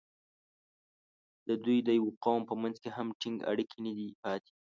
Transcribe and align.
د 1.47 1.49
دوی 1.63 1.77
د 1.87 1.89
یوه 1.99 2.11
قوم 2.23 2.41
په 2.49 2.53
منځ 2.61 2.75
کې 2.83 2.89
هم 2.97 3.07
ټینګ 3.21 3.37
اړیکې 3.51 3.77
نه 3.85 3.91
دي 3.97 4.09
پاتې. 4.21 4.53